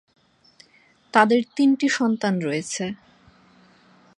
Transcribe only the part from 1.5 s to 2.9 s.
তিনটি সন্তান রয়েছে।